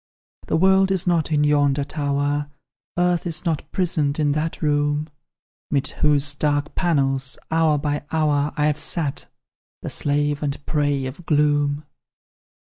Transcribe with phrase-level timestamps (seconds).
[0.47, 2.49] "The world is not in yonder tower,
[2.97, 5.09] Earth is not prisoned in that room,
[5.69, 9.27] 'Mid whose dark panels, hour by hour, I've sat,
[9.83, 11.85] the slave and prey of gloom.